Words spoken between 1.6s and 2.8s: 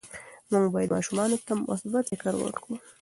مثبت فکر ورکړو.